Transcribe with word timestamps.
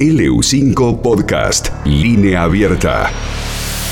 LU5 0.00 1.02
Podcast, 1.02 1.68
línea 1.84 2.44
abierta. 2.44 3.10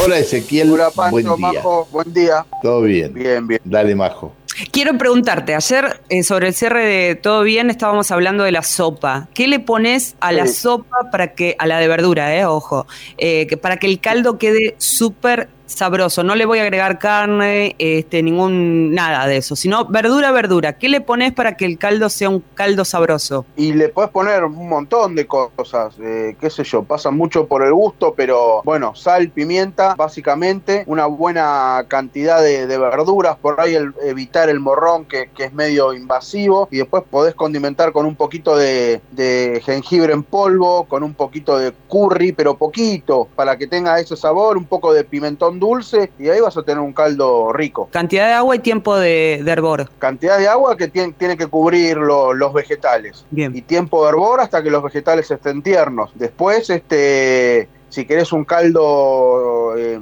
Hola 0.02 0.18
Ezequiel, 0.18 0.70
Hola 0.72 0.90
Pancho, 0.90 1.10
buen 1.12 1.26
día. 1.26 1.36
Majo, 1.36 1.88
buen 1.92 2.14
día. 2.14 2.46
Todo 2.62 2.80
bien. 2.80 3.12
Bien, 3.12 3.46
bien. 3.46 3.60
Dale, 3.62 3.94
Majo. 3.94 4.32
Quiero 4.72 4.96
preguntarte, 4.96 5.54
ayer 5.54 6.00
eh, 6.08 6.22
sobre 6.22 6.48
el 6.48 6.54
cierre 6.54 6.84
de 6.86 7.14
Todo 7.14 7.42
Bien 7.42 7.68
estábamos 7.68 8.10
hablando 8.10 8.42
de 8.44 8.52
la 8.52 8.62
sopa. 8.62 9.28
¿Qué 9.34 9.48
le 9.48 9.60
pones 9.60 10.16
a 10.20 10.32
la 10.32 10.46
Sí. 10.46 10.54
sopa 10.54 11.10
para 11.12 11.34
que, 11.34 11.54
a 11.58 11.66
la 11.66 11.78
de 11.78 11.88
verdura, 11.88 12.34
eh, 12.34 12.46
ojo, 12.46 12.86
eh, 13.18 13.46
que 13.46 13.58
para 13.58 13.76
que 13.76 13.86
el 13.86 14.00
caldo 14.00 14.38
quede 14.38 14.76
súper 14.78 15.50
sabroso? 15.68 16.24
No 16.24 16.34
le 16.34 16.46
voy 16.46 16.58
a 16.58 16.62
agregar 16.62 16.98
carne, 16.98 17.76
este, 17.78 18.22
ningún, 18.22 18.94
nada 18.94 19.26
de 19.26 19.38
eso, 19.38 19.54
sino 19.54 19.84
verdura, 19.84 20.32
verdura. 20.32 20.78
¿Qué 20.78 20.88
le 20.88 21.00
pones 21.00 21.32
para 21.32 21.56
que 21.56 21.64
el 21.64 21.78
caldo 21.78 22.08
sea 22.08 22.28
un 22.28 22.42
caldo 22.54 22.84
sabroso? 22.84 23.44
Y 23.56 23.72
le 23.72 23.88
puedes 23.88 24.10
poner 24.10 24.44
un 24.44 24.68
montón 24.68 25.14
de 25.14 25.26
cosas, 25.26 25.94
eh, 26.00 26.36
qué 26.40 26.50
sé 26.50 26.64
yo, 26.64 26.82
pasa 26.82 27.10
mucho 27.10 27.46
por 27.46 27.62
el 27.62 27.72
gusto, 27.72 28.14
pero 28.16 28.62
bueno, 28.64 28.94
sal, 28.94 29.28
pimienta, 29.30 29.94
básicamente, 29.94 30.84
una 30.86 31.06
buena 31.06 31.84
cantidad 31.88 32.42
de, 32.42 32.78
verduras, 32.78 33.36
por 33.36 33.60
ahí 33.60 33.76
evitar 34.02 34.48
el 34.48 34.60
morrón 34.60 35.04
que, 35.04 35.30
que 35.36 35.44
es 35.44 35.52
medio 35.52 35.92
invasivo, 35.92 36.68
y 36.70 36.78
después 36.78 37.02
podés 37.10 37.34
condimentar 37.34 37.92
con 37.92 38.06
un 38.06 38.14
poquito 38.14 38.56
de, 38.56 39.00
de 39.10 39.60
jengibre 39.64 40.12
en 40.12 40.22
polvo, 40.22 40.84
con 40.84 41.02
un 41.02 41.14
poquito 41.14 41.58
de 41.58 41.72
curry, 41.88 42.32
pero 42.32 42.56
poquito, 42.56 43.28
para 43.34 43.58
que 43.58 43.66
tenga 43.66 43.98
ese 43.98 44.16
sabor, 44.16 44.56
un 44.56 44.64
poco 44.64 44.92
de 44.92 45.04
pimentón 45.04 45.57
dulce, 45.58 46.10
y 46.18 46.28
ahí 46.28 46.40
vas 46.40 46.56
a 46.56 46.62
tener 46.62 46.80
un 46.80 46.92
caldo 46.92 47.52
rico. 47.52 47.88
Cantidad 47.90 48.26
de 48.26 48.32
agua 48.34 48.56
y 48.56 48.58
tiempo 48.60 48.96
de, 48.96 49.40
de 49.44 49.50
hervor. 49.50 49.88
Cantidad 49.98 50.38
de 50.38 50.48
agua 50.48 50.76
que 50.76 50.88
tiene, 50.88 51.12
tiene 51.12 51.36
que 51.36 51.46
cubrir 51.46 51.96
lo- 51.96 52.32
los 52.34 52.52
vegetales. 52.52 53.24
Bien. 53.30 53.54
y 53.56 53.62
tiempo 53.62 54.02
de 54.04 54.10
hervor 54.10 54.40
hasta 54.40 54.62
que 54.62 54.70
los 54.70 54.82
vegetales 54.82 55.30
estén 55.30 55.62
tiernos. 55.62 56.10
Después, 56.14 56.70
este, 56.70 57.68
si 57.88 58.04
querés 58.04 58.32
un 58.32 58.44
caldo 58.44 59.74
eh, 59.76 59.98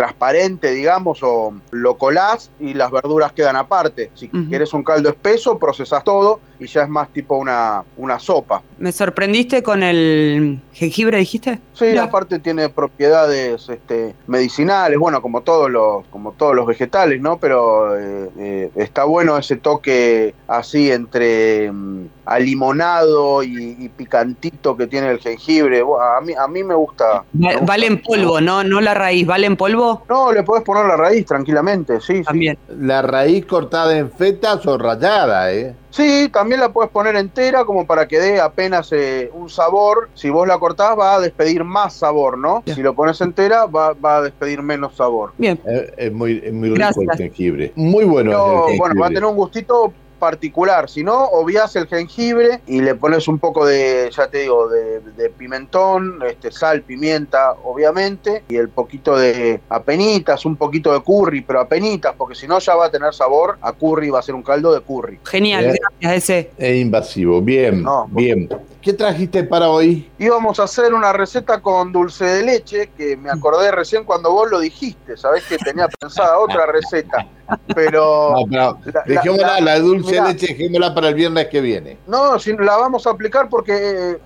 transparente, 0.00 0.70
digamos, 0.70 1.18
o 1.22 1.52
lo 1.72 1.98
colás 1.98 2.50
y 2.58 2.72
las 2.72 2.90
verduras 2.90 3.32
quedan 3.32 3.56
aparte. 3.56 4.10
Si 4.14 4.28
querés 4.48 4.72
un 4.72 4.82
caldo 4.82 5.10
espeso, 5.10 5.58
procesás 5.58 6.02
todo 6.04 6.40
y 6.58 6.66
ya 6.66 6.84
es 6.84 6.88
más 6.88 7.10
tipo 7.10 7.36
una, 7.36 7.84
una 7.98 8.18
sopa. 8.18 8.62
¿Me 8.78 8.92
sorprendiste 8.92 9.62
con 9.62 9.82
el 9.82 10.58
jengibre, 10.72 11.18
dijiste? 11.18 11.58
Sí, 11.74 11.98
aparte 11.98 12.38
tiene 12.38 12.70
propiedades 12.70 13.68
este, 13.68 14.14
medicinales, 14.26 14.98
bueno, 14.98 15.20
como 15.20 15.42
todos 15.42 15.70
los, 15.70 16.06
como 16.06 16.32
todos 16.32 16.54
los 16.54 16.66
vegetales, 16.66 17.20
¿no? 17.20 17.36
Pero 17.36 17.94
eh, 17.98 18.30
eh, 18.38 18.70
está 18.76 19.04
bueno 19.04 19.36
ese 19.36 19.56
toque 19.56 20.34
así 20.48 20.90
entre 20.90 21.70
mm, 21.70 22.06
alimonado 22.30 23.42
y, 23.42 23.76
y 23.78 23.88
picantito 23.88 24.76
que 24.76 24.86
tiene 24.86 25.10
el 25.10 25.18
jengibre. 25.18 25.80
A 25.80 26.20
mí, 26.20 26.32
a 26.32 26.46
mí 26.46 26.62
me 26.62 26.74
gusta. 26.74 27.24
me 27.32 27.46
Va- 27.48 27.52
gusta. 27.54 27.66
Vale 27.66 27.86
en 27.86 28.00
polvo, 28.02 28.40
¿no? 28.40 28.62
No 28.64 28.80
la 28.80 28.94
raíz, 28.94 29.26
¿vale 29.26 29.46
en 29.46 29.56
polvo? 29.56 30.02
No, 30.08 30.32
le 30.32 30.42
podés 30.42 30.62
poner 30.64 30.86
la 30.86 30.96
raíz 30.96 31.26
tranquilamente, 31.26 32.00
sí, 32.00 32.18
sí. 32.18 32.22
También. 32.24 32.56
La 32.78 33.02
raíz 33.02 33.44
cortada 33.46 33.96
en 33.98 34.10
fetas 34.10 34.64
o 34.66 34.78
rallada, 34.78 35.52
¿eh? 35.52 35.74
Sí, 35.90 36.28
también 36.32 36.60
la 36.60 36.68
puedes 36.72 36.90
poner 36.92 37.16
entera 37.16 37.64
como 37.64 37.84
para 37.84 38.06
que 38.06 38.20
dé 38.20 38.40
apenas 38.40 38.92
eh, 38.92 39.28
un 39.34 39.50
sabor. 39.50 40.08
Si 40.14 40.30
vos 40.30 40.46
la 40.46 40.56
cortás 40.58 40.96
va 40.96 41.16
a 41.16 41.20
despedir 41.20 41.64
más 41.64 41.94
sabor, 41.94 42.38
¿no? 42.38 42.62
Bien. 42.64 42.76
Si 42.76 42.82
lo 42.82 42.94
pones 42.94 43.20
entera 43.20 43.66
va, 43.66 43.92
va 43.94 44.18
a 44.18 44.22
despedir 44.22 44.62
menos 44.62 44.94
sabor. 44.94 45.32
Bien. 45.36 45.58
Es, 45.66 45.92
es 45.96 46.12
muy, 46.12 46.40
es 46.44 46.52
muy 46.52 46.68
rico 46.68 46.78
Gracias. 46.78 47.10
el 47.10 47.16
jengibre. 47.18 47.72
Muy 47.74 48.04
bueno 48.04 48.30
Pero, 48.30 48.44
el 48.44 48.52
jengibre. 48.60 48.78
bueno, 48.78 49.00
va 49.00 49.06
a 49.06 49.08
tener 49.08 49.24
un 49.24 49.34
gustito 49.36 49.92
particular. 50.20 50.88
Si 50.88 51.02
no, 51.02 51.24
obvias 51.24 51.74
el 51.74 51.88
jengibre 51.88 52.60
y 52.68 52.80
le 52.80 52.94
pones 52.94 53.26
un 53.26 53.40
poco 53.40 53.66
de, 53.66 54.08
ya 54.14 54.28
te 54.28 54.42
digo, 54.42 54.68
de, 54.68 55.00
de 55.00 55.30
pimentón, 55.30 56.20
este, 56.28 56.52
sal, 56.52 56.82
pimienta, 56.82 57.54
obviamente, 57.64 58.44
y 58.48 58.54
el 58.56 58.68
poquito 58.68 59.16
de 59.16 59.60
apenitas, 59.68 60.44
un 60.46 60.54
poquito 60.54 60.92
de 60.92 61.02
curry, 61.02 61.40
pero 61.40 61.60
apenitas, 61.60 62.14
porque 62.16 62.36
si 62.36 62.46
no 62.46 62.60
ya 62.60 62.76
va 62.76 62.86
a 62.86 62.90
tener 62.90 63.12
sabor 63.12 63.58
a 63.62 63.72
curry, 63.72 64.10
va 64.10 64.20
a 64.20 64.22
ser 64.22 64.36
un 64.36 64.42
caldo 64.42 64.72
de 64.72 64.80
curry. 64.82 65.18
Genial, 65.24 65.64
Bien. 65.64 65.76
gracias 66.00 66.30
ese. 66.30 66.50
Es 66.56 66.76
invasivo. 66.76 67.40
Bien, 67.40 67.82
No, 67.82 68.06
bien. 68.10 68.48
¿Qué 68.82 68.94
trajiste 68.94 69.44
para 69.44 69.68
hoy? 69.68 70.10
Íbamos 70.18 70.58
a 70.58 70.62
hacer 70.62 70.94
una 70.94 71.12
receta 71.12 71.60
con 71.60 71.92
dulce 71.92 72.24
de 72.24 72.42
leche, 72.42 72.90
que 72.96 73.14
me 73.14 73.30
acordé 73.30 73.70
recién 73.70 74.04
cuando 74.04 74.32
vos 74.32 74.50
lo 74.50 74.58
dijiste, 74.58 75.18
sabés 75.18 75.44
que 75.44 75.58
tenía 75.58 75.86
pensada 75.88 76.38
otra 76.38 76.64
receta, 76.64 77.26
pero... 77.74 78.34
No, 78.34 78.46
pero 78.48 78.78
la- 78.92 79.02
dejémosla, 79.06 79.46
la- 79.46 79.60
la, 79.60 79.78
dulce 79.80 80.10
mirá. 80.12 80.28
leche, 80.28 80.46
dejémosla 80.48 80.94
para 80.94 81.08
el 81.08 81.14
viernes 81.14 81.48
que 81.48 81.60
viene. 81.60 81.98
No, 82.06 82.38
si 82.38 82.52
la 82.56 82.76
vamos 82.76 83.06
a 83.06 83.10
aplicar 83.10 83.48
porque 83.48 83.72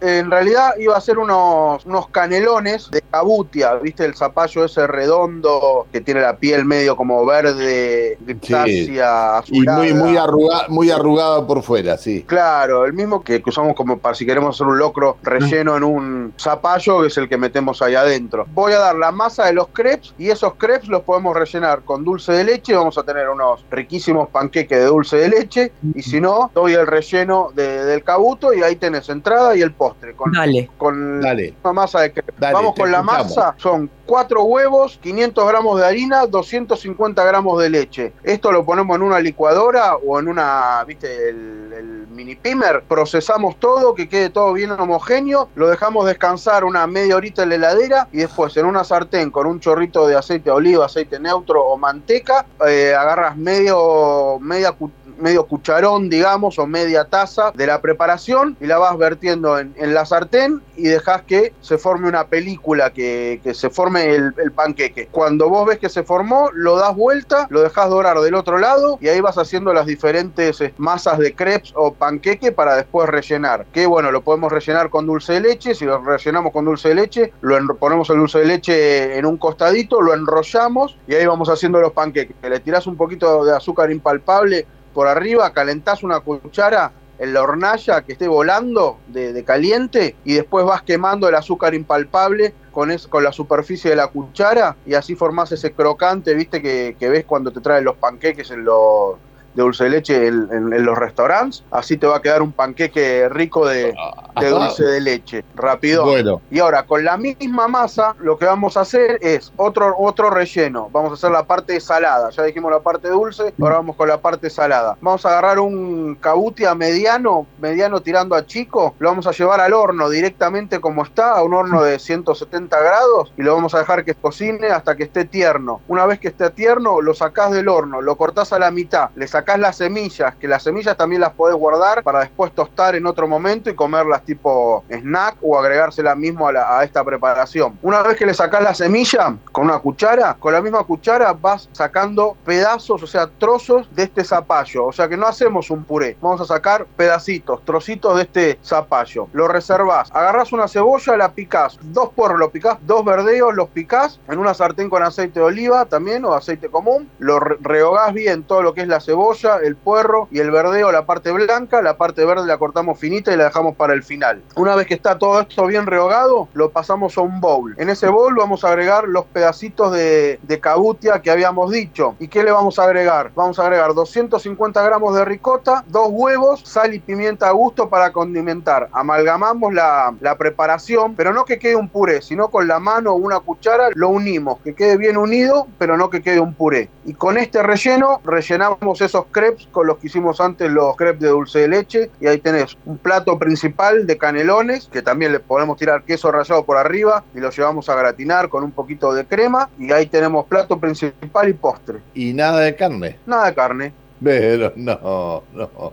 eh, 0.00 0.18
en 0.18 0.30
realidad 0.30 0.70
iba 0.78 0.96
a 0.96 1.00
ser 1.00 1.18
unos, 1.18 1.84
unos 1.86 2.08
canelones 2.08 2.90
de 2.90 3.02
cabutia, 3.02 3.74
¿viste? 3.74 4.04
El 4.04 4.14
zapallo 4.14 4.64
ese 4.64 4.86
redondo 4.86 5.86
que 5.92 6.00
tiene 6.00 6.20
la 6.20 6.36
piel 6.36 6.64
medio 6.64 6.96
como 6.96 7.24
verde, 7.26 8.16
grisácea, 8.20 9.42
Y 9.46 9.60
azulada. 9.60 9.78
muy, 9.78 9.94
muy, 9.94 10.16
arruga- 10.16 10.68
muy 10.68 10.90
arrugado 10.90 11.46
por 11.46 11.62
fuera, 11.62 11.96
sí. 11.96 12.22
Claro, 12.26 12.84
el 12.84 12.92
mismo 12.92 13.22
que, 13.22 13.42
que 13.42 13.50
usamos 13.50 13.74
como 13.74 13.98
para 13.98 14.14
si 14.14 14.26
queremos 14.26 14.56
hacer 14.56 14.66
un 14.66 14.78
locro 14.78 15.16
relleno 15.22 15.76
en 15.76 15.84
un 15.84 16.34
zapallo, 16.38 17.02
que 17.02 17.08
es 17.08 17.16
el 17.18 17.28
que 17.28 17.36
metemos 17.36 17.82
ahí 17.82 17.94
adentro. 17.94 18.46
Voy 18.52 18.72
a 18.72 18.78
dar 18.78 18.94
la 18.96 19.12
masa 19.12 19.46
de 19.46 19.52
los 19.52 19.68
crepes 19.68 20.14
y 20.18 20.30
esos 20.30 20.54
crepes 20.54 20.88
los 20.88 21.02
podemos 21.02 21.36
rellenar 21.36 21.82
con 21.82 22.04
dulce 22.04 22.32
de 22.32 22.44
leche. 22.44 22.74
Vamos 22.74 22.96
a 22.98 23.02
tener 23.02 23.13
unos 23.28 23.64
riquísimos 23.70 24.28
panqueques 24.28 24.78
de 24.78 24.84
dulce 24.86 25.16
de 25.16 25.28
leche. 25.28 25.72
Y 25.94 26.02
si 26.02 26.20
no, 26.20 26.50
doy 26.54 26.74
el 26.74 26.86
relleno 26.86 27.50
de- 27.54 27.84
del 27.84 28.02
cabuto 28.02 28.52
y 28.52 28.62
ahí 28.62 28.76
tenés 28.76 29.08
entrada 29.08 29.54
y 29.56 29.62
el 29.62 29.72
postre. 29.72 30.14
Con, 30.14 30.32
Dale. 30.32 30.70
con 30.76 31.20
Dale. 31.20 31.54
una 31.62 31.72
masa 31.72 32.00
de 32.00 32.12
crepes. 32.12 32.34
Dale, 32.38 32.54
Vamos 32.54 32.74
con 32.74 32.90
la 32.90 32.98
escuchamos. 32.98 33.28
masa. 33.36 33.54
Son 33.58 33.90
cuatro 34.06 34.42
huevos, 34.44 34.98
500 35.02 35.48
gramos 35.48 35.80
de 35.80 35.86
harina, 35.86 36.26
250 36.26 37.24
gramos 37.24 37.60
de 37.62 37.70
leche. 37.70 38.12
Esto 38.22 38.52
lo 38.52 38.64
ponemos 38.64 38.96
en 38.96 39.02
una 39.02 39.20
licuadora 39.20 39.96
o 39.96 40.18
en 40.18 40.28
una, 40.28 40.82
viste, 40.86 41.28
el, 41.30 41.72
el 41.76 42.06
mini 42.08 42.36
pimer. 42.36 42.82
Procesamos 42.86 43.56
todo, 43.58 43.94
que 43.94 44.08
quede 44.08 44.30
todo 44.30 44.52
bien 44.52 44.70
homogéneo. 44.72 45.48
Lo 45.54 45.68
dejamos 45.68 46.06
descansar 46.06 46.64
una 46.64 46.86
media 46.86 47.16
horita 47.16 47.42
en 47.42 47.48
la 47.50 47.54
heladera 47.56 48.08
y 48.12 48.18
después 48.18 48.56
en 48.56 48.66
una 48.66 48.84
sartén 48.84 49.30
con 49.30 49.46
un 49.46 49.60
chorrito 49.60 50.06
de 50.06 50.16
aceite 50.16 50.44
de 50.44 50.50
oliva, 50.52 50.86
aceite 50.86 51.18
neutro 51.18 51.64
o 51.64 51.76
manteca, 51.76 52.46
eh, 52.66 52.94
agarras 53.04 53.36
medio, 53.36 54.38
media 54.40 54.72
medio 55.18 55.46
cucharón, 55.46 56.08
digamos, 56.08 56.58
o 56.58 56.66
media 56.66 57.04
taza 57.04 57.52
de 57.54 57.66
la 57.66 57.80
preparación 57.80 58.56
y 58.60 58.66
la 58.66 58.78
vas 58.78 58.96
vertiendo 58.96 59.58
en, 59.58 59.74
la 59.94 60.06
sartén 60.06 60.62
y 60.76 60.84
dejas 60.84 61.22
que 61.22 61.52
se 61.60 61.78
forme 61.78 62.08
una 62.08 62.26
película, 62.26 62.90
que, 62.90 63.40
se 63.54 63.70
forme 63.70 64.14
el, 64.14 64.32
panqueque. 64.54 65.08
Cuando 65.10 65.48
vos 65.48 65.66
ves 65.66 65.78
que 65.78 65.88
se 65.88 66.02
formó, 66.02 66.50
lo 66.52 66.76
das 66.76 66.94
vuelta, 66.94 67.46
lo 67.50 67.62
dejas 67.62 67.88
dorar 67.88 68.18
del 68.20 68.34
otro 68.34 68.58
lado 68.58 68.98
y 69.00 69.08
ahí 69.08 69.20
vas 69.20 69.38
haciendo 69.38 69.72
las 69.72 69.86
diferentes 69.86 70.60
eh, 70.60 70.74
masas 70.78 71.18
de 71.18 71.34
crepes 71.34 71.72
o 71.74 71.92
panqueque 71.92 72.52
para 72.52 72.76
después 72.76 73.08
rellenar. 73.08 73.66
Que 73.72 73.86
bueno, 73.86 74.10
lo 74.10 74.22
podemos 74.22 74.52
rellenar 74.52 74.90
con 74.90 75.06
dulce 75.06 75.34
de 75.34 75.40
leche, 75.40 75.74
si 75.74 75.84
lo 75.84 76.02
rellenamos 76.02 76.52
con 76.52 76.64
dulce 76.64 76.88
de 76.88 76.94
leche, 76.94 77.32
lo 77.40 77.76
ponemos 77.76 78.08
el 78.10 78.18
dulce 78.18 78.40
de 78.40 78.46
leche 78.46 79.18
en 79.18 79.26
un 79.26 79.36
costadito, 79.36 80.00
lo 80.00 80.14
enrollamos 80.14 80.96
y 81.06 81.14
ahí 81.14 81.26
vamos 81.26 81.48
haciendo 81.48 81.80
los 81.80 81.92
panqueques. 81.92 82.36
Le 82.42 82.60
tirás 82.60 82.86
un 82.86 82.96
poquito 82.96 83.44
de 83.44 83.56
azúcar 83.56 83.90
impalpable 83.90 84.66
por 84.94 85.08
arriba, 85.08 85.52
calentás 85.52 86.02
una 86.02 86.20
cuchara 86.20 86.92
en 87.18 87.32
la 87.34 87.42
hornalla 87.42 88.02
que 88.02 88.12
esté 88.14 88.26
volando 88.26 88.98
de, 89.06 89.44
caliente 89.44 90.16
y 90.24 90.34
después 90.34 90.64
vas 90.64 90.82
quemando 90.82 91.28
el 91.28 91.34
azúcar 91.34 91.74
impalpable 91.74 92.54
con, 92.72 92.90
es- 92.90 93.06
con 93.06 93.22
la 93.22 93.32
superficie 93.32 93.90
de 93.90 93.96
la 93.96 94.08
cuchara 94.08 94.76
y 94.86 94.94
así 94.94 95.14
formás 95.14 95.52
ese 95.52 95.72
crocante, 95.72 96.34
viste, 96.34 96.60
que, 96.62 96.96
que 96.98 97.08
ves 97.08 97.24
cuando 97.24 97.52
te 97.52 97.60
traen 97.60 97.84
los 97.84 97.96
panqueques 97.96 98.50
en 98.50 98.64
los 98.64 99.16
de 99.54 99.62
dulce 99.62 99.84
de 99.84 99.90
leche 99.90 100.26
en, 100.26 100.48
en- 100.52 100.72
en 100.72 100.84
los 100.84 100.96
restaurantes, 100.98 101.62
así 101.70 101.96
te 101.96 102.06
va 102.06 102.16
a 102.16 102.22
quedar 102.22 102.42
un 102.42 102.52
panqueque 102.52 103.28
rico 103.28 103.66
de, 103.66 103.84
de 103.86 103.94
Ajá. 104.34 104.48
dulce 104.48 104.84
de 104.84 105.00
leche, 105.00 105.44
rápido. 105.54 106.04
Bueno, 106.04 106.40
Y 106.50 106.58
ahora, 106.58 106.84
con 106.84 107.04
la 107.04 107.16
misma 107.16 107.68
masa, 107.68 108.14
lo 108.20 108.36
que 108.38 108.46
vamos 108.46 108.76
a 108.76 108.80
hacer 108.80 109.18
es 109.20 109.52
otro, 109.56 109.94
otro 109.98 110.30
relleno. 110.30 110.88
Vamos 110.92 111.10
a 111.12 111.14
hacer 111.14 111.30
la 111.30 111.44
parte 111.44 111.78
salada. 111.80 112.30
Ya 112.30 112.42
dijimos 112.42 112.70
la 112.72 112.80
parte 112.80 113.08
dulce, 113.08 113.54
ahora 113.60 113.76
vamos 113.76 113.96
con 113.96 114.08
la 114.08 114.18
parte 114.20 114.50
salada. 114.50 114.96
Vamos 115.00 115.24
a 115.24 115.28
agarrar 115.30 115.58
un 115.60 116.16
cabutia 116.20 116.74
mediano, 116.74 117.46
mediano 117.60 118.00
tirando 118.00 118.34
a 118.34 118.44
chico. 118.46 118.94
Lo 118.98 119.08
vamos 119.10 119.26
a 119.26 119.30
llevar 119.32 119.60
al 119.60 119.72
horno 119.72 120.08
directamente 120.10 120.80
como 120.80 121.02
está, 121.04 121.32
a 121.32 121.42
un 121.42 121.54
horno 121.54 121.82
de 121.82 121.98
170 121.98 122.80
grados. 122.80 123.32
Y 123.36 123.42
lo 123.42 123.54
vamos 123.54 123.74
a 123.74 123.78
dejar 123.78 124.04
que 124.04 124.14
cocine 124.14 124.68
hasta 124.68 124.96
que 124.96 125.04
esté 125.04 125.24
tierno. 125.24 125.80
Una 125.88 126.06
vez 126.06 126.18
que 126.18 126.28
esté 126.28 126.50
tierno, 126.50 127.00
lo 127.00 127.14
sacás 127.14 127.52
del 127.52 127.68
horno, 127.68 128.00
lo 128.00 128.16
cortás 128.16 128.52
a 128.52 128.58
la 128.58 128.70
mitad, 128.70 129.10
le 129.14 129.26
sacás 129.28 129.43
sacás 129.44 129.60
las 129.60 129.76
semillas, 129.76 130.34
que 130.36 130.48
las 130.48 130.62
semillas 130.62 130.96
también 130.96 131.20
las 131.20 131.32
podés 131.32 131.54
guardar 131.54 132.02
para 132.02 132.20
después 132.20 132.54
tostar 132.54 132.94
en 132.94 133.04
otro 133.04 133.28
momento 133.28 133.68
y 133.68 133.74
comerlas 133.74 134.24
tipo 134.24 134.82
snack 134.88 135.36
o 135.42 135.58
agregársela 135.58 136.14
mismo 136.14 136.48
a, 136.48 136.82
esta 136.82 137.04
preparación. 137.04 137.78
Una 137.82 138.00
vez 138.02 138.16
que 138.16 138.24
le 138.24 138.32
sacás 138.32 138.62
la 138.62 138.72
semilla 138.72 139.36
con 139.52 139.64
una 139.66 139.80
cuchara, 139.80 140.34
con 140.40 140.54
la 140.54 140.62
misma 140.62 140.82
cuchara 140.84 141.34
vas 141.34 141.68
sacando 141.72 142.38
pedazos, 142.46 143.02
o 143.02 143.06
sea, 143.06 143.26
trozos 143.26 143.94
de 143.94 144.04
este 144.04 144.24
zapallo. 144.24 144.86
O 144.86 144.92
sea 144.92 145.08
que 145.08 145.16
no 145.18 145.26
hacemos 145.26 145.70
un 145.70 145.84
puré, 145.84 146.16
vamos 146.22 146.40
a 146.40 146.46
sacar 146.46 146.86
pedacitos, 146.96 147.62
trocitos 147.66 148.16
de 148.16 148.22
este 148.22 148.58
zapallo. 148.64 149.28
Lo 149.34 149.46
reservás, 149.46 150.10
agarrás 150.14 150.54
una 150.54 150.68
cebolla, 150.68 151.18
la 151.18 151.32
picás, 151.32 151.78
dos 151.82 152.08
porros 152.14 152.38
lo 152.38 152.48
picás, 152.48 152.78
dos 152.86 153.04
verdeos 153.04 153.54
los 153.54 153.68
picás 153.68 154.20
en 154.26 154.38
una 154.38 154.54
sartén 154.54 154.88
con 154.88 155.02
aceite 155.02 155.40
de 155.40 155.44
oliva 155.44 155.84
también 155.84 156.24
o 156.24 156.32
aceite 156.32 156.70
común, 156.70 157.10
lo 157.18 157.38
rehogás 157.40 158.14
bien 158.14 158.42
todo 158.44 158.62
lo 158.62 158.72
que 158.72 158.80
es 158.80 158.88
la 158.88 159.00
cebolla, 159.00 159.33
el 159.42 159.76
puerro 159.76 160.28
y 160.30 160.38
el 160.38 160.50
verdeo, 160.50 160.92
la 160.92 161.06
parte 161.06 161.32
blanca, 161.32 161.82
la 161.82 161.96
parte 161.96 162.24
verde 162.24 162.46
la 162.46 162.58
cortamos 162.58 162.98
finita 162.98 163.32
y 163.32 163.36
la 163.36 163.44
dejamos 163.44 163.74
para 163.74 163.92
el 163.92 164.02
final. 164.02 164.42
Una 164.56 164.76
vez 164.76 164.86
que 164.86 164.94
está 164.94 165.18
todo 165.18 165.40
esto 165.40 165.66
bien 165.66 165.86
rehogado, 165.86 166.48
lo 166.54 166.70
pasamos 166.70 167.18
a 167.18 167.22
un 167.22 167.40
bowl. 167.40 167.74
En 167.78 167.90
ese 167.90 168.08
bowl 168.08 168.34
vamos 168.36 168.64
a 168.64 168.68
agregar 168.68 169.08
los 169.08 169.24
pedacitos 169.26 169.92
de, 169.92 170.38
de 170.42 170.60
cabutia 170.60 171.20
que 171.20 171.30
habíamos 171.30 171.70
dicho. 171.70 172.14
¿Y 172.20 172.28
qué 172.28 172.44
le 172.44 172.52
vamos 172.52 172.78
a 172.78 172.84
agregar? 172.84 173.32
Vamos 173.34 173.58
a 173.58 173.62
agregar 173.62 173.94
250 173.94 174.82
gramos 174.82 175.14
de 175.16 175.24
ricota, 175.24 175.84
dos 175.88 176.08
huevos, 176.10 176.60
sal 176.64 176.94
y 176.94 177.00
pimienta 177.00 177.48
a 177.48 177.52
gusto 177.52 177.88
para 177.88 178.12
condimentar. 178.12 178.88
Amalgamamos 178.92 179.74
la, 179.74 180.14
la 180.20 180.36
preparación, 180.36 181.14
pero 181.14 181.32
no 181.32 181.44
que 181.44 181.58
quede 181.58 181.76
un 181.76 181.88
puré, 181.88 182.22
sino 182.22 182.48
con 182.48 182.68
la 182.68 182.78
mano 182.78 183.12
o 183.12 183.16
una 183.16 183.40
cuchara 183.40 183.88
lo 183.94 184.08
unimos, 184.08 184.60
que 184.60 184.74
quede 184.74 184.96
bien 184.96 185.16
unido, 185.16 185.66
pero 185.78 185.96
no 185.96 186.10
que 186.10 186.22
quede 186.22 186.40
un 186.40 186.54
puré. 186.54 186.88
Y 187.04 187.14
con 187.14 187.38
este 187.38 187.62
relleno 187.62 188.20
rellenamos 188.24 189.00
esos 189.00 189.23
crepes 189.26 189.68
con 189.70 189.86
los 189.86 189.98
que 189.98 190.06
hicimos 190.06 190.40
antes 190.40 190.70
los 190.70 190.96
crepes 190.96 191.20
de 191.20 191.28
dulce 191.28 191.60
de 191.60 191.68
leche 191.68 192.10
y 192.20 192.26
ahí 192.26 192.38
tenés 192.38 192.76
un 192.84 192.98
plato 192.98 193.38
principal 193.38 194.06
de 194.06 194.18
canelones, 194.18 194.88
que 194.92 195.02
también 195.02 195.32
le 195.32 195.40
podemos 195.40 195.76
tirar 195.76 196.02
queso 196.04 196.30
rallado 196.30 196.64
por 196.64 196.76
arriba 196.76 197.24
y 197.34 197.40
lo 197.40 197.50
llevamos 197.50 197.88
a 197.88 197.94
gratinar 197.94 198.48
con 198.48 198.64
un 198.64 198.72
poquito 198.72 199.12
de 199.12 199.24
crema 199.24 199.68
y 199.78 199.92
ahí 199.92 200.06
tenemos 200.06 200.46
plato 200.46 200.78
principal 200.78 201.48
y 201.48 201.52
postre. 201.54 201.98
Y 202.14 202.32
nada 202.32 202.60
de 202.60 202.74
carne. 202.74 203.18
Nada 203.26 203.46
de 203.46 203.54
carne. 203.54 203.92
Pero 204.22 204.72
no, 204.76 205.42
no. 205.52 205.92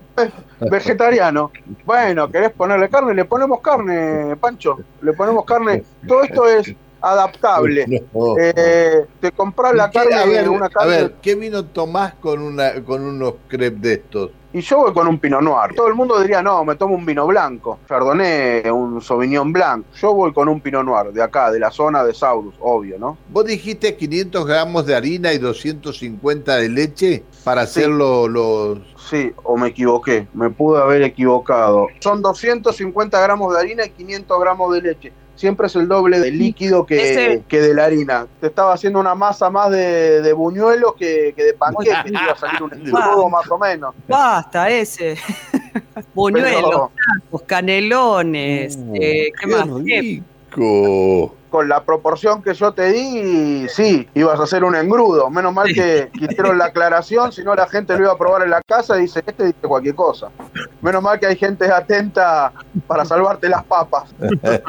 Vegetariano. 0.70 1.52
Bueno, 1.86 2.32
¿querés 2.32 2.52
ponerle 2.52 2.88
carne? 2.88 3.14
Le 3.14 3.26
ponemos 3.26 3.60
carne, 3.62 4.36
Pancho. 4.38 4.78
Le 5.02 5.14
ponemos 5.14 5.44
carne. 5.44 5.84
Todo 6.08 6.24
esto 6.24 6.48
es 6.48 6.74
adaptable. 7.02 7.86
Eh, 8.40 9.06
te 9.20 9.32
compras 9.32 9.74
la 9.74 9.90
carne, 9.90 10.16
a 10.16 10.26
ver, 10.26 10.50
una 10.50 10.70
carne. 10.70 10.94
A 10.94 10.98
ver, 10.98 11.14
¿qué 11.22 11.36
vino 11.36 11.66
tomás 11.66 12.14
con, 12.16 12.42
una, 12.42 12.84
con 12.84 13.02
unos 13.04 13.36
crepes 13.48 13.82
de 13.82 13.94
estos? 13.94 14.32
Y 14.54 14.60
yo 14.60 14.80
voy 14.80 14.94
con 14.94 15.08
un 15.08 15.18
Pinot 15.18 15.42
Noir. 15.42 15.74
Todo 15.76 15.88
el 15.88 15.96
mundo 15.96 16.20
diría, 16.20 16.42
no, 16.42 16.66
me 16.66 16.76
tomo 16.76 16.96
un 16.96 17.06
vino 17.06 17.26
blanco. 17.26 17.80
Chardonnay, 17.88 18.70
un 18.70 19.02
Sauvignon 19.02 19.54
Blanc. 19.54 19.86
Yo 19.96 20.14
voy 20.14 20.34
con 20.34 20.50
un 20.50 20.60
Pinot 20.60 20.84
Noir, 20.84 21.14
de 21.14 21.24
acá, 21.24 21.52
de 21.52 21.60
la 21.60 21.72
zona 21.72 22.04
de 22.04 22.14
Saurus, 22.14 22.54
obvio, 22.60 23.00
¿no? 23.00 23.18
Vos 23.30 23.46
dijiste 23.46 23.96
500 23.96 24.46
gramos 24.46 24.86
de 24.86 24.96
harina 24.96 25.32
y 25.32 25.38
250 25.38 26.58
de 26.58 26.70
leche 26.70 27.24
para 27.46 27.62
hacerlo 27.62 28.28
los... 28.28 28.80
Sí, 29.10 29.32
o 29.44 29.58
me 29.58 29.70
equivoqué, 29.70 30.28
me 30.34 30.50
pude 30.50 30.82
haber 30.82 31.02
equivocado. 31.04 31.88
Son 32.00 32.22
250 32.22 33.22
gramos 33.22 33.54
de 33.54 33.60
harina 33.60 33.86
y 33.86 33.90
500 33.90 34.40
gramos 34.40 34.74
de 34.74 34.82
leche 34.82 35.14
siempre 35.36 35.68
es 35.68 35.76
el 35.76 35.88
doble 35.88 36.20
de 36.20 36.32
líquido 36.32 36.86
que, 36.86 37.44
que 37.48 37.62
de 37.62 37.74
la 37.74 37.86
harina. 37.86 38.28
Te 38.40 38.48
estaba 38.48 38.74
haciendo 38.74 39.00
una 39.00 39.16
masa 39.16 39.50
más 39.50 39.72
de, 39.72 40.22
de 40.22 40.34
buñuelos 40.34 40.96
que, 40.96 41.34
que 41.36 41.44
de 41.44 41.54
panqueques, 41.54 42.12
iba 42.12 42.32
a 42.32 42.38
salir 42.38 42.64
un 42.64 42.74
escudo 42.86 43.30
más 43.30 43.50
o 43.50 43.58
menos. 43.58 43.96
Basta 44.08 44.70
ese. 44.70 45.18
buñuelos, 46.14 46.92
tacos, 46.92 47.42
canelones, 47.44 48.78
uh, 48.78 48.96
eh, 48.96 49.32
¿qué, 49.40 49.48
más? 49.48 49.68
Rico 49.68 51.36
con 51.52 51.68
la 51.68 51.84
proporción 51.84 52.42
que 52.42 52.54
yo 52.54 52.72
te 52.72 52.92
di, 52.92 53.68
sí, 53.68 54.08
ibas 54.16 54.40
a 54.40 54.44
hacer 54.44 54.64
un 54.64 54.74
engrudo. 54.74 55.30
Menos 55.30 55.54
mal 55.54 55.68
que 55.74 56.10
quitaron 56.18 56.58
la 56.58 56.66
aclaración, 56.68 57.34
si 57.34 57.44
no 57.44 57.54
la 57.54 57.68
gente 57.68 57.94
lo 57.98 58.06
iba 58.06 58.14
a 58.14 58.18
probar 58.18 58.44
en 58.44 58.52
la 58.52 58.62
casa 58.62 58.98
y 58.98 59.02
dice, 59.02 59.22
este 59.26 59.48
dice 59.48 59.60
cualquier 59.62 59.94
cosa. 59.94 60.30
Menos 60.82 61.04
mal 61.04 61.20
que 61.20 61.28
hay 61.28 61.36
gente 61.36 61.66
atenta 61.70 62.54
para 62.88 63.04
salvarte 63.04 63.50
las 63.50 63.66
papas. 63.66 64.16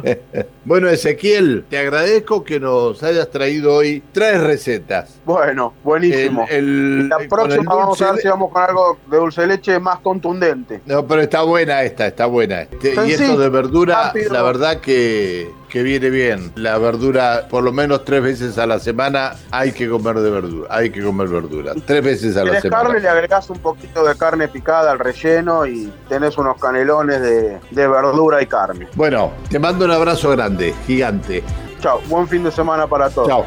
bueno, 0.65 0.89
Ezequiel, 0.89 1.65
te 1.71 1.79
agradezco 1.79 2.43
que 2.43 2.59
nos 2.59 3.01
hayas 3.05 3.31
traído 3.31 3.75
hoy 3.75 4.03
tres 4.11 4.41
recetas. 4.41 5.21
Bueno, 5.25 5.75
buenísimo. 5.85 6.47
la 6.51 7.19
próxima 7.29 7.75
vamos 7.77 8.03
a 8.03 8.13
ver 8.13 8.21
si 8.21 8.29
vamos 8.29 8.51
con 8.51 8.61
algo 8.61 8.99
de 9.09 9.17
dulce 9.19 9.43
de 9.43 9.47
leche 9.47 9.79
más 9.79 10.01
contundente. 10.01 10.81
No, 10.87 11.07
pero 11.07 11.23
está 11.23 11.43
buena 11.43 11.85
esta, 11.85 12.09
está 12.09 12.27
buena. 12.27 12.67
y 12.83 13.13
esto 13.13 13.39
de 13.39 13.49
verdura, 13.49 14.13
la 14.33 14.43
verdad 14.43 14.81
que, 14.81 15.49
que 15.73 15.83
viene 15.83 16.11
bien. 16.11 16.53
La 16.57 16.77
verdura, 16.77 17.47
por 17.49 17.65
lo 17.65 17.73
menos 17.73 18.05
tres 18.05 18.23
veces 18.23 18.59
a 18.59 18.67
la 18.67 18.79
semana, 18.79 19.37
hay 19.51 19.73
que 19.73 19.89
comer 19.89 20.17
de 20.17 20.31
verdura. 20.31 20.69
Hay 20.71 20.91
que 20.91 21.03
comer 21.03 21.29
verdura. 21.29 21.73
Tres 21.87 22.05
veces 22.05 22.37
a 22.37 22.45
la 22.45 22.61
semana. 22.61 22.83
carne, 22.83 23.01
le 23.01 23.09
agregás 23.09 23.49
un 23.49 23.59
poquito 23.59 24.05
de 24.05 24.15
carne 24.15 24.49
picada 24.49 24.93
al 24.93 24.99
relleno 24.99 25.65
y 25.65 25.91
tenés 26.11 26.37
unos 26.37 26.61
canelones 26.61 27.23
de, 27.23 27.59
de 27.71 27.89
verdura 27.89 28.43
y 28.43 28.47
carne. 28.47 28.87
Bueno, 28.97 29.33
te 29.49 29.59
mando 29.59 29.87
un 29.87 29.93
abrazo 29.93 30.29
grande, 30.33 30.75
gigante. 30.87 31.43
Chao, 31.81 32.03
buen 32.07 32.29
fin 32.29 32.45
de 32.45 32.53
semana 32.53 32.87
para 32.87 33.09
todos. 33.09 33.29
Chao. 33.29 33.47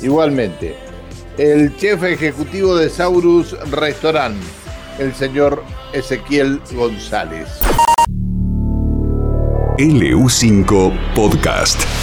Igualmente. 0.00 0.76
El 1.38 1.76
chef 1.76 2.04
ejecutivo 2.04 2.76
de 2.76 2.88
Saurus 2.88 3.58
Restaurant, 3.72 4.36
el 5.00 5.12
señor 5.12 5.64
Ezequiel 5.92 6.60
González. 6.72 7.48
LU5 9.78 10.92
Podcast. 11.14 11.93